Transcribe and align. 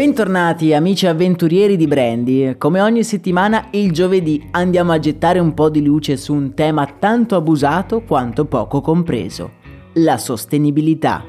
Bentornati 0.00 0.72
amici 0.72 1.06
avventurieri 1.06 1.76
di 1.76 1.86
Brandy, 1.86 2.56
come 2.56 2.80
ogni 2.80 3.04
settimana 3.04 3.66
il 3.72 3.92
giovedì 3.92 4.48
andiamo 4.52 4.92
a 4.92 4.98
gettare 4.98 5.40
un 5.40 5.52
po' 5.52 5.68
di 5.68 5.82
luce 5.82 6.16
su 6.16 6.32
un 6.32 6.54
tema 6.54 6.86
tanto 6.98 7.36
abusato 7.36 8.00
quanto 8.00 8.46
poco 8.46 8.80
compreso, 8.80 9.50
la 9.96 10.16
sostenibilità. 10.16 11.22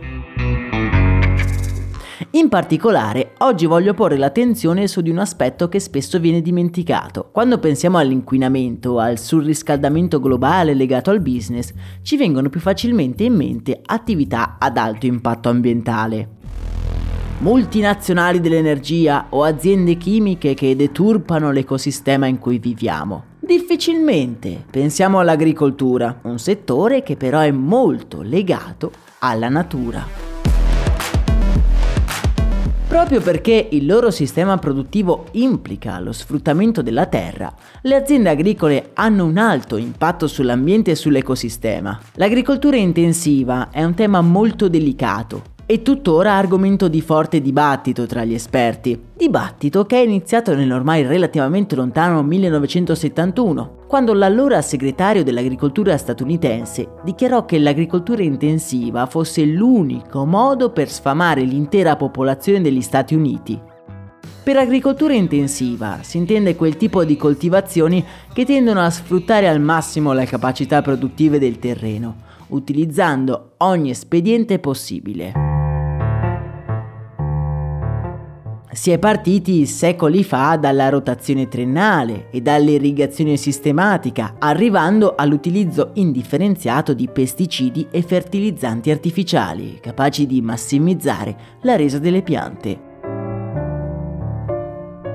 In 2.29 2.47
particolare, 2.47 3.33
oggi 3.39 3.65
voglio 3.65 3.93
porre 3.93 4.15
l'attenzione 4.15 4.87
su 4.87 5.01
di 5.01 5.09
un 5.09 5.17
aspetto 5.17 5.67
che 5.67 5.81
spesso 5.81 6.17
viene 6.17 6.41
dimenticato. 6.41 7.27
Quando 7.29 7.57
pensiamo 7.57 7.97
all'inquinamento, 7.97 8.99
al 8.99 9.19
surriscaldamento 9.19 10.21
globale 10.21 10.73
legato 10.73 11.09
al 11.09 11.19
business, 11.19 11.73
ci 12.03 12.15
vengono 12.15 12.47
più 12.47 12.61
facilmente 12.61 13.25
in 13.25 13.35
mente 13.35 13.81
attività 13.85 14.55
ad 14.57 14.77
alto 14.77 15.07
impatto 15.07 15.49
ambientale 15.49 16.39
multinazionali 17.41 18.39
dell'energia 18.39 19.25
o 19.29 19.43
aziende 19.43 19.97
chimiche 19.97 20.53
che 20.53 20.75
deturpano 20.75 21.51
l'ecosistema 21.51 22.27
in 22.27 22.37
cui 22.37 22.59
viviamo. 22.59 23.23
Difficilmente 23.39 24.63
pensiamo 24.69 25.17
all'agricoltura, 25.17 26.19
un 26.23 26.37
settore 26.37 27.01
che 27.01 27.17
però 27.17 27.39
è 27.39 27.49
molto 27.49 28.21
legato 28.21 28.91
alla 29.19 29.49
natura. 29.49 30.29
Proprio 32.87 33.21
perché 33.21 33.69
il 33.71 33.85
loro 33.85 34.11
sistema 34.11 34.57
produttivo 34.57 35.25
implica 35.31 35.97
lo 35.99 36.11
sfruttamento 36.11 36.81
della 36.81 37.05
terra, 37.05 37.51
le 37.81 37.95
aziende 37.95 38.29
agricole 38.29 38.91
hanno 38.93 39.25
un 39.25 39.37
alto 39.37 39.77
impatto 39.77 40.27
sull'ambiente 40.27 40.91
e 40.91 40.95
sull'ecosistema. 40.95 41.99
L'agricoltura 42.15 42.75
intensiva 42.75 43.69
è 43.71 43.81
un 43.83 43.93
tema 43.93 44.19
molto 44.19 44.67
delicato 44.67 45.50
e 45.71 45.83
tuttora 45.83 46.33
argomento 46.33 46.89
di 46.89 46.99
forte 46.99 47.39
dibattito 47.39 48.05
tra 48.05 48.25
gli 48.25 48.33
esperti. 48.33 49.01
Dibattito 49.15 49.85
che 49.85 50.01
è 50.01 50.03
iniziato 50.03 50.53
nell'ormai 50.53 51.03
relativamente 51.03 51.77
lontano 51.77 52.21
1971, 52.23 53.85
quando 53.87 54.13
l'allora 54.13 54.61
segretario 54.61 55.23
dell'agricoltura 55.23 55.95
statunitense 55.95 56.95
dichiarò 57.05 57.45
che 57.45 57.57
l'agricoltura 57.57 58.21
intensiva 58.21 59.05
fosse 59.05 59.45
l'unico 59.45 60.25
modo 60.25 60.71
per 60.71 60.89
sfamare 60.89 61.43
l'intera 61.43 61.95
popolazione 61.95 62.59
degli 62.59 62.81
Stati 62.81 63.15
Uniti. 63.15 63.57
Per 64.43 64.57
agricoltura 64.57 65.13
intensiva 65.13 65.99
si 66.01 66.17
intende 66.17 66.57
quel 66.57 66.75
tipo 66.75 67.05
di 67.05 67.15
coltivazioni 67.15 68.03
che 68.33 68.43
tendono 68.43 68.81
a 68.81 68.89
sfruttare 68.89 69.47
al 69.47 69.61
massimo 69.61 70.11
le 70.11 70.25
capacità 70.25 70.81
produttive 70.81 71.39
del 71.39 71.59
terreno, 71.59 72.15
utilizzando 72.47 73.53
ogni 73.59 73.91
espediente 73.91 74.59
possibile. 74.59 75.50
Si 78.73 78.89
è 78.89 78.97
partiti 78.97 79.65
secoli 79.65 80.23
fa 80.23 80.55
dalla 80.55 80.87
rotazione 80.87 81.49
triennale 81.49 82.27
e 82.31 82.39
dall'irrigazione 82.39 83.35
sistematica, 83.35 84.35
arrivando 84.39 85.15
all'utilizzo 85.15 85.89
indifferenziato 85.95 86.93
di 86.93 87.09
pesticidi 87.11 87.87
e 87.91 88.01
fertilizzanti 88.01 88.89
artificiali, 88.89 89.77
capaci 89.81 90.25
di 90.25 90.41
massimizzare 90.41 91.35
la 91.63 91.75
resa 91.75 91.99
delle 91.99 92.21
piante. 92.21 92.89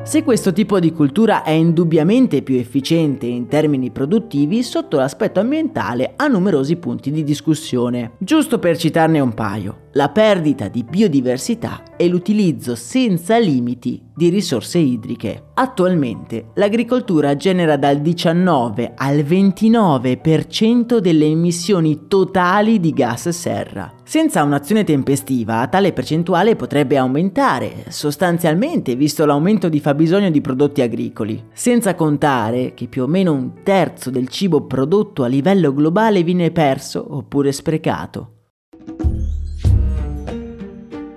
Se 0.02 0.22
questo 0.22 0.52
tipo 0.52 0.78
di 0.78 0.92
cultura 0.92 1.42
è 1.42 1.50
indubbiamente 1.50 2.42
più 2.42 2.56
efficiente 2.56 3.24
in 3.24 3.48
termini 3.48 3.90
produttivi, 3.90 4.62
sotto 4.62 4.98
l'aspetto 4.98 5.40
ambientale 5.40 6.12
ha 6.14 6.26
numerosi 6.26 6.76
punti 6.76 7.10
di 7.10 7.24
discussione. 7.24 8.12
Giusto 8.18 8.58
per 8.58 8.76
citarne 8.76 9.18
un 9.18 9.32
paio 9.32 9.84
la 9.96 10.10
perdita 10.10 10.68
di 10.68 10.84
biodiversità 10.84 11.82
e 11.96 12.06
l'utilizzo 12.06 12.74
senza 12.74 13.38
limiti 13.38 14.02
di 14.14 14.28
risorse 14.28 14.76
idriche. 14.76 15.44
Attualmente 15.54 16.50
l'agricoltura 16.54 17.34
genera 17.34 17.78
dal 17.78 18.00
19 18.00 18.92
al 18.94 19.16
29% 19.16 20.98
delle 20.98 21.24
emissioni 21.24 22.06
totali 22.08 22.78
di 22.78 22.92
gas 22.92 23.30
serra. 23.30 23.90
Senza 24.04 24.42
un'azione 24.42 24.84
tempestiva, 24.84 25.66
tale 25.68 25.94
percentuale 25.94 26.56
potrebbe 26.56 26.98
aumentare 26.98 27.86
sostanzialmente 27.88 28.96
visto 28.96 29.24
l'aumento 29.24 29.70
di 29.70 29.80
fabbisogno 29.80 30.30
di 30.30 30.42
prodotti 30.42 30.82
agricoli, 30.82 31.42
senza 31.54 31.94
contare 31.94 32.74
che 32.74 32.86
più 32.86 33.04
o 33.04 33.06
meno 33.06 33.32
un 33.32 33.62
terzo 33.62 34.10
del 34.10 34.28
cibo 34.28 34.66
prodotto 34.66 35.24
a 35.24 35.26
livello 35.26 35.72
globale 35.72 36.22
viene 36.22 36.50
perso 36.50 37.04
oppure 37.16 37.50
sprecato. 37.50 38.32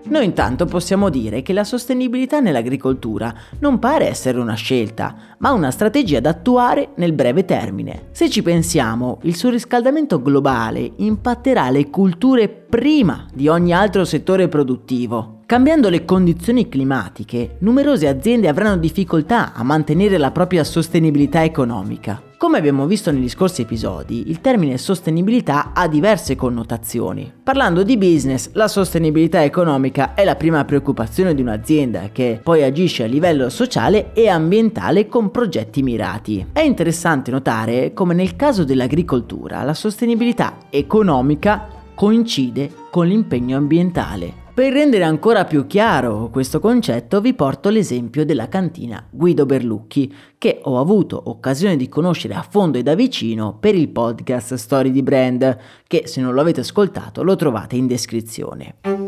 Noi 0.10 0.26
intanto 0.26 0.66
possiamo 0.66 1.10
dire 1.10 1.44
che 1.44 1.54
la 1.54 1.64
sostenibilità 1.64 2.40
nell'agricoltura 2.40 3.34
non 3.60 3.78
pare 3.78 4.08
essere 4.08 4.40
una 4.40 4.56
scelta, 4.56 5.16
ma 5.38 5.52
una 5.52 5.70
strategia 5.70 6.20
da 6.20 6.32
attuare 6.32 6.90
nel 6.96 7.14
breve 7.14 7.46
termine. 7.46 8.08
Se 8.12 8.28
ci 8.28 8.42
pensiamo, 8.42 9.20
il 9.24 9.36
surriscaldamento 9.36 10.20
globale 10.20 10.94
impatterà 10.98 11.70
le 11.70 11.92
culture 11.92 12.50
prima 12.50 13.28
di 13.32 13.48
ogni 13.48 13.72
altro 13.72 14.04
settore 14.04 14.48
produttivo. 14.48 15.42
Cambiando 15.46 15.90
le 15.90 16.06
condizioni 16.06 16.68
climatiche, 16.68 17.58
numerose 17.60 18.08
aziende 18.08 18.48
avranno 18.48 18.78
difficoltà 18.78 19.54
a 19.54 19.64
mantenere 19.64 20.18
la 20.18 20.32
propria 20.32 20.64
sostenibilità 20.64 21.44
economica. 21.44 22.29
Come 22.40 22.58
abbiamo 22.58 22.86
visto 22.86 23.12
negli 23.12 23.28
scorsi 23.28 23.64
episodi, 23.64 24.30
il 24.30 24.40
termine 24.40 24.78
sostenibilità 24.78 25.74
ha 25.74 25.90
diverse 25.90 26.38
connotazioni. 26.38 27.30
Parlando 27.44 27.84
di 27.84 27.98
business, 27.98 28.52
la 28.54 28.70
sostenibilità 28.70 29.44
economica 29.44 30.14
è 30.14 30.24
la 30.24 30.38
prima 30.38 30.64
preoccupazione 30.64 31.36
di 31.36 31.42
un'azienda 31.42 32.12
che 32.14 32.40
poi 32.42 32.64
agisce 32.64 33.04
a 33.04 33.08
livello 33.08 33.50
sociale 33.50 34.14
e 34.14 34.30
ambientale 34.30 35.10
con 35.10 35.32
progetti 35.32 35.84
mirati. 35.84 36.48
È 36.54 36.62
interessante 36.62 37.30
notare 37.30 37.92
come 37.92 38.14
nel 38.14 38.38
caso 38.38 38.64
dell'agricoltura 38.64 39.64
la 39.64 39.74
sostenibilità 39.74 40.60
economica 40.70 41.68
coincide 41.94 42.72
con 42.90 43.06
l'impegno 43.06 43.58
ambientale. 43.58 44.48
Per 44.60 44.74
rendere 44.74 45.06
ancora 45.06 45.46
più 45.46 45.68
chiaro 45.68 46.28
questo 46.30 46.60
concetto 46.60 47.22
vi 47.22 47.34
porto 47.34 47.70
l'esempio 47.70 48.26
della 48.26 48.50
cantina 48.50 49.02
Guido 49.10 49.46
Berlucchi, 49.46 50.14
che 50.38 50.60
ho 50.62 50.78
avuto 50.82 51.22
occasione 51.28 51.78
di 51.78 51.88
conoscere 51.88 52.34
a 52.34 52.42
fondo 52.42 52.78
e 52.78 52.84
da 52.84 52.94
vicino 52.94 53.56
per 53.58 53.74
il 53.74 53.88
podcast 53.88 54.56
Story 54.56 54.92
di 54.92 55.02
Brand, 55.02 55.58
che 55.88 56.08
se 56.08 56.20
non 56.20 56.34
lo 56.34 56.42
avete 56.42 56.60
ascoltato 56.60 57.24
lo 57.24 57.38
trovate 57.38 57.78
in 57.78 57.88
descrizione. 57.88 58.99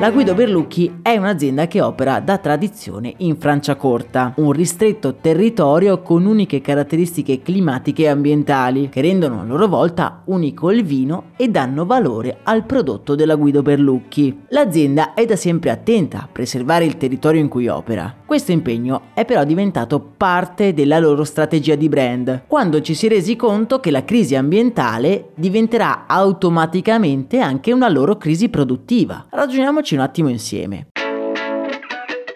La 0.00 0.12
Guido 0.12 0.32
Berlucchi 0.32 1.00
è 1.02 1.16
un'azienda 1.16 1.66
che 1.66 1.80
opera 1.80 2.20
da 2.20 2.38
tradizione 2.38 3.14
in 3.16 3.36
Franciacorta, 3.36 4.32
un 4.36 4.52
ristretto 4.52 5.16
territorio 5.16 6.02
con 6.02 6.24
uniche 6.24 6.60
caratteristiche 6.60 7.42
climatiche 7.42 8.04
e 8.04 8.08
ambientali, 8.08 8.90
che 8.90 9.00
rendono 9.00 9.40
a 9.40 9.44
loro 9.44 9.66
volta 9.66 10.22
unico 10.26 10.70
il 10.70 10.84
vino 10.84 11.30
e 11.36 11.48
danno 11.48 11.84
valore 11.84 12.38
al 12.44 12.64
prodotto 12.64 13.16
della 13.16 13.34
Guido 13.34 13.62
Berlucchi. 13.62 14.42
L'azienda 14.50 15.14
è 15.14 15.24
da 15.24 15.34
sempre 15.34 15.70
attenta 15.70 16.18
a 16.18 16.28
preservare 16.30 16.84
il 16.84 16.96
territorio 16.96 17.40
in 17.40 17.48
cui 17.48 17.66
opera. 17.66 18.14
Questo 18.24 18.52
impegno 18.52 19.06
è 19.14 19.24
però 19.24 19.42
diventato 19.42 19.98
parte 20.16 20.74
della 20.74 21.00
loro 21.00 21.24
strategia 21.24 21.74
di 21.74 21.88
brand, 21.88 22.44
quando 22.46 22.80
ci 22.82 22.94
si 22.94 23.06
è 23.06 23.08
resi 23.08 23.34
conto 23.34 23.80
che 23.80 23.90
la 23.90 24.04
crisi 24.04 24.36
ambientale 24.36 25.30
diventerà 25.34 26.04
automaticamente 26.06 27.40
anche 27.40 27.72
una 27.72 27.88
loro 27.88 28.16
crisi 28.16 28.48
produttiva. 28.48 29.26
Ragioniamoci 29.30 29.87
Pensiamoci 29.88 29.94
un 29.94 30.00
attimo 30.00 30.28
insieme. 30.28 30.88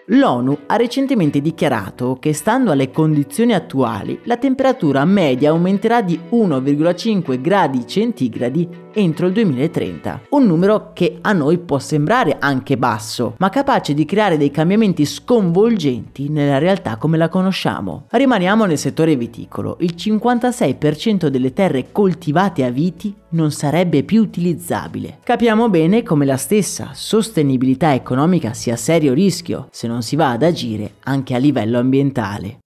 L'ONU 0.07 0.57
ha 0.65 0.75
recentemente 0.75 1.39
dichiarato 1.39 2.17
che 2.19 2.33
stando 2.33 2.71
alle 2.71 2.91
condizioni 2.91 3.53
attuali 3.53 4.19
la 4.23 4.35
temperatura 4.35 5.05
media 5.05 5.51
aumenterà 5.51 6.01
di 6.01 6.19
1,5 6.29 7.39
gradi 7.39 7.87
centigradi 7.87 8.67
entro 8.93 9.27
il 9.27 9.33
2030. 9.33 10.21
Un 10.29 10.45
numero 10.45 10.91
che 10.93 11.17
a 11.21 11.33
noi 11.33 11.57
può 11.57 11.79
sembrare 11.79 12.37
anche 12.39 12.77
basso, 12.77 13.35
ma 13.37 13.49
capace 13.49 13.93
di 13.93 14.05
creare 14.05 14.37
dei 14.37 14.51
cambiamenti 14.51 15.05
sconvolgenti 15.05 16.29
nella 16.29 16.57
realtà 16.57 16.97
come 16.97 17.17
la 17.17 17.29
conosciamo. 17.29 18.05
Rimaniamo 18.09 18.65
nel 18.65 18.77
settore 18.77 19.15
viticolo. 19.15 19.77
Il 19.79 19.95
56% 19.97 21.27
delle 21.27 21.53
terre 21.53 21.91
coltivate 21.91 22.63
a 22.63 22.69
viti 22.69 23.15
non 23.29 23.51
sarebbe 23.51 24.03
più 24.03 24.21
utilizzabile. 24.21 25.19
Capiamo 25.23 25.69
bene 25.69 26.03
come 26.03 26.25
la 26.25 26.37
stessa 26.37 26.91
sostenibilità 26.93 27.93
economica 27.93 28.53
sia 28.53 28.75
serio 28.75 29.13
rischio 29.13 29.67
se 29.71 29.87
non 29.87 29.92
si 30.01 30.15
va 30.15 30.31
ad 30.31 30.43
agire 30.43 30.95
anche 31.03 31.35
a 31.35 31.37
livello 31.37 31.79
ambientale. 31.79 32.62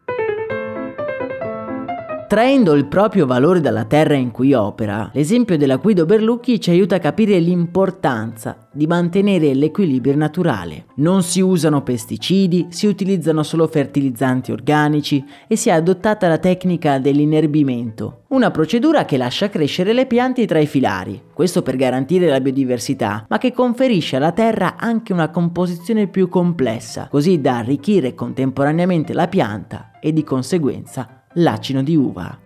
Traendo 2.28 2.74
il 2.74 2.88
proprio 2.88 3.26
valore 3.26 3.62
dalla 3.62 3.86
terra 3.86 4.16
in 4.16 4.32
cui 4.32 4.52
opera, 4.52 5.10
l'esempio 5.14 5.58
della 5.58 5.78
Guido 5.78 6.06
Berlucchi 6.06 6.60
ci 6.60 6.70
aiuta 6.72 6.96
a 6.96 7.00
capire 7.00 7.40
l'importanza 7.40 8.68
di 8.74 8.86
mantenere 8.86 9.54
l'equilibrio 9.54 10.14
naturale. 10.18 10.88
Non 10.96 11.24
si 11.24 11.40
usano 11.40 11.84
pesticidi, 11.84 12.68
si 12.68 12.86
utilizzano 12.86 13.44
solo 13.44 13.66
fertilizzanti 13.68 14.52
organici 14.52 15.24
e 15.48 15.56
si 15.56 15.70
è 15.70 15.72
adottata 15.72 16.28
la 16.28 16.38
tecnica 16.38 17.00
dell'inerbimento, 17.00 18.24
una 18.28 18.52
procedura 18.52 19.06
che 19.06 19.16
lascia 19.16 19.48
crescere 19.48 19.94
le 19.94 20.06
piante 20.06 20.46
tra 20.46 20.60
i 20.60 20.68
filari, 20.68 21.22
questo 21.34 21.62
per 21.62 21.78
garantire 21.78 22.28
la 22.28 22.42
biodiversità, 22.42 23.26
ma 23.30 23.38
che 23.38 23.54
conferisce 23.54 24.18
alla 24.18 24.34
terra 24.34 24.76
anche 24.78 25.14
una 25.14 25.30
composizione 25.30 26.08
più 26.08 26.28
complessa, 26.28 27.08
così 27.10 27.40
da 27.40 27.60
arricchire 27.60 28.14
contemporaneamente 28.14 29.14
la 29.14 29.30
pianta 29.30 29.92
e 30.02 30.12
di 30.12 30.26
conseguenza 30.26 31.17
l'acino 31.38 31.84
di 31.84 31.96
uva. 31.96 32.40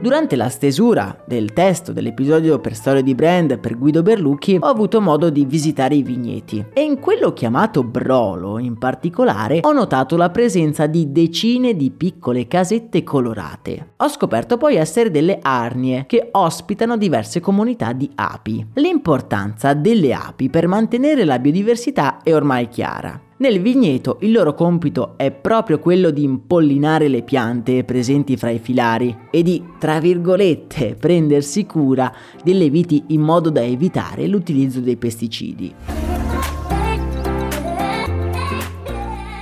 Durante 0.00 0.36
la 0.36 0.50
stesura 0.50 1.16
del 1.26 1.54
testo 1.54 1.90
dell'episodio 1.90 2.58
per 2.58 2.74
storia 2.74 3.00
di 3.00 3.14
brand 3.14 3.58
per 3.58 3.78
Guido 3.78 4.02
Berlucchi 4.02 4.58
ho 4.60 4.66
avuto 4.66 5.00
modo 5.00 5.30
di 5.30 5.46
visitare 5.46 5.94
i 5.94 6.02
vigneti 6.02 6.62
e 6.74 6.82
in 6.82 7.00
quello 7.00 7.32
chiamato 7.32 7.82
Brolo 7.82 8.58
in 8.58 8.76
particolare 8.76 9.60
ho 9.62 9.72
notato 9.72 10.18
la 10.18 10.28
presenza 10.28 10.86
di 10.86 11.10
decine 11.10 11.74
di 11.74 11.90
piccole 11.90 12.46
casette 12.46 13.02
colorate. 13.02 13.92
Ho 13.96 14.08
scoperto 14.08 14.58
poi 14.58 14.76
essere 14.76 15.10
delle 15.10 15.38
arnie 15.40 16.04
che 16.06 16.28
ospitano 16.32 16.98
diverse 16.98 17.40
comunità 17.40 17.94
di 17.94 18.10
api. 18.14 18.66
L'importanza 18.74 19.72
delle 19.72 20.12
api 20.12 20.50
per 20.50 20.68
mantenere 20.68 21.24
la 21.24 21.38
biodiversità 21.38 22.18
è 22.22 22.34
ormai 22.34 22.68
chiara. 22.68 23.18
Nel 23.36 23.60
vigneto 23.60 24.18
il 24.20 24.30
loro 24.30 24.54
compito 24.54 25.14
è 25.16 25.32
proprio 25.32 25.80
quello 25.80 26.10
di 26.10 26.22
impollinare 26.22 27.08
le 27.08 27.22
piante 27.22 27.82
presenti 27.82 28.36
fra 28.36 28.50
i 28.50 28.60
filari 28.60 29.16
e 29.32 29.42
di, 29.42 29.60
tra 29.80 29.98
virgolette, 29.98 30.94
prendersi 31.00 31.66
cura 31.66 32.14
delle 32.44 32.70
viti 32.70 33.02
in 33.08 33.22
modo 33.22 33.50
da 33.50 33.60
evitare 33.60 34.28
l'utilizzo 34.28 34.78
dei 34.78 34.96
pesticidi. 34.96 35.74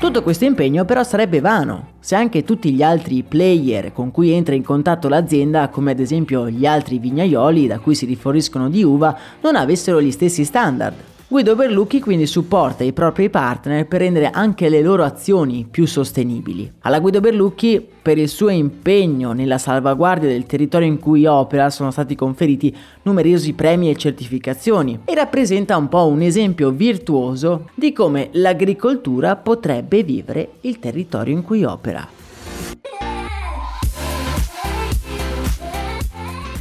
Tutto 0.01 0.23
questo 0.23 0.47
impegno 0.47 0.87
però 0.87 1.05
sarebbe 1.05 1.41
vano 1.41 1.91
se 2.01 2.15
anche 2.15 2.45
tutti 2.45 2.73
gli 2.73 2.83
altri 2.83 3.23
player 3.23 3.93
con 3.93 4.11
cui 4.11 4.31
entra 4.31 4.55
in 4.55 4.65
contatto 4.65 5.09
l'azienda, 5.09 5.69
come 5.69 5.91
ad 5.91 6.01
esempio 6.01 6.49
gli 6.49 6.65
altri 6.65 6.99
vignaioli 6.99 7.67
da 7.67 7.79
cui 7.79 7.95
si 7.95 8.07
riforniscono 8.07 8.71
di 8.71 8.83
uva, 8.83 9.17
non 9.43 9.55
avessero 9.55 10.01
gli 10.01 10.11
stessi 10.11 10.45
standard. 10.45 11.12
Guido 11.33 11.57
Berlucchi 11.57 11.99
quindi 11.99 12.27
supporta 12.27 12.85
i 12.85 12.93
propri 12.93 13.31
partner 13.31 13.89
per 13.89 14.01
rendere 14.01 14.29
anche 14.29 14.69
le 14.69 14.83
loro 14.83 15.03
azioni 15.03 15.67
più 15.69 15.87
sostenibili. 15.87 16.71
Alla 16.81 17.01
Guido 17.01 17.21
Berlucchi, 17.21 17.89
per 18.03 18.19
il 18.19 18.29
suo 18.29 18.51
impegno 18.51 19.33
nella 19.33 19.57
salvaguardia 19.57 20.29
del 20.29 20.45
territorio 20.45 20.89
in 20.89 20.99
cui 20.99 21.25
opera, 21.25 21.71
sono 21.71 21.91
stati 21.91 22.15
conferiti 22.17 22.77
numerosi 23.05 23.55
premi 23.55 23.89
e 23.89 23.97
certificazioni 23.97 25.01
e 25.07 25.15
rappresenta 25.15 25.75
un 25.79 25.89
po' 25.89 26.07
un 26.07 26.21
esempio 26.21 26.71
virtuoso 26.71 27.71
di 27.75 27.95
come 27.95 28.29
l'agricoltura 28.33 29.35
potrebbe 29.37 30.03
vivere 30.03 30.57
il 30.61 30.79
territorio 30.81 31.33
in 31.33 31.43
cui 31.43 31.65
opera. 31.65 32.22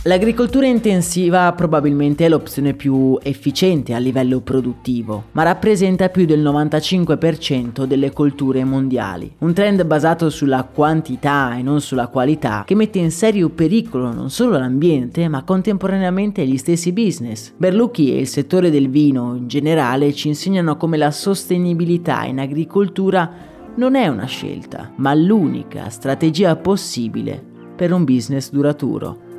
L'agricoltura 0.05 0.65
intensiva 0.65 1.53
probabilmente 1.53 2.25
è 2.25 2.29
l'opzione 2.29 2.73
più 2.73 3.19
efficiente 3.21 3.93
a 3.93 3.99
livello 3.99 4.39
produttivo, 4.41 5.25
ma 5.33 5.43
rappresenta 5.43 6.09
più 6.09 6.25
del 6.25 6.41
95% 6.41 7.83
delle 7.83 8.11
colture 8.11 8.63
mondiali. 8.63 9.31
Un 9.37 9.53
trend 9.53 9.83
basato 9.85 10.31
sulla 10.31 10.63
quantità 10.63 11.55
e 11.55 11.61
non 11.61 11.81
sulla 11.81 12.07
qualità 12.07 12.63
che 12.65 12.73
mette 12.73 12.97
in 12.97 13.11
serio 13.11 13.49
pericolo 13.49 14.11
non 14.11 14.31
solo 14.31 14.57
l'ambiente, 14.57 15.27
ma 15.27 15.43
contemporaneamente 15.43 16.47
gli 16.47 16.57
stessi 16.57 16.91
business. 16.93 17.53
Berlucchi 17.55 18.11
e 18.15 18.21
il 18.21 18.27
settore 18.27 18.71
del 18.71 18.89
vino 18.89 19.35
in 19.35 19.47
generale 19.47 20.13
ci 20.13 20.29
insegnano 20.29 20.77
come 20.77 20.97
la 20.97 21.11
sostenibilità 21.11 22.23
in 22.23 22.39
agricoltura 22.39 23.31
non 23.75 23.93
è 23.93 24.07
una 24.07 24.25
scelta, 24.25 24.93
ma 24.95 25.13
l'unica 25.13 25.89
strategia 25.89 26.55
possibile 26.55 27.39
per 27.75 27.93
un 27.93 28.03
business 28.03 28.49
duraturo. 28.49 29.29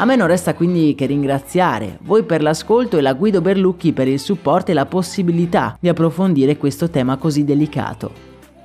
A 0.00 0.04
me 0.04 0.14
non 0.14 0.28
resta 0.28 0.54
quindi 0.54 0.94
che 0.94 1.06
ringraziare 1.06 1.98
voi 2.02 2.22
per 2.22 2.40
l'ascolto 2.40 2.96
e 2.96 3.00
la 3.00 3.14
Guido 3.14 3.40
Berlucchi 3.40 3.92
per 3.92 4.06
il 4.06 4.20
supporto 4.20 4.70
e 4.70 4.74
la 4.74 4.86
possibilità 4.86 5.76
di 5.80 5.88
approfondire 5.88 6.56
questo 6.56 6.88
tema 6.88 7.16
così 7.16 7.42
delicato. 7.42 8.12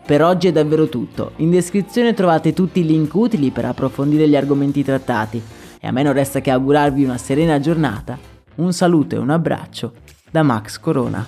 Per 0.06 0.22
oggi 0.22 0.50
è 0.50 0.52
davvero 0.52 0.90
tutto, 0.90 1.32
in 1.38 1.50
descrizione 1.50 2.14
trovate 2.14 2.54
tutti 2.54 2.82
i 2.82 2.86
link 2.86 3.12
utili 3.16 3.50
per 3.50 3.66
approfondire 3.66 4.30
gli 4.30 4.36
argomenti 4.36 4.84
trattati 4.84 5.42
e 5.80 5.88
a 5.88 5.92
me 5.92 6.04
non 6.04 6.14
resta 6.14 6.40
che 6.40 6.52
augurarvi 6.52 7.04
una 7.04 7.18
serena 7.18 7.60
giornata, 7.60 8.16
un 8.56 8.72
saluto 8.72 9.16
e 9.16 9.18
un 9.18 9.32
abbraccio 9.32 9.94
da 10.30 10.44
Max 10.44 10.78
Corona. 10.78 11.28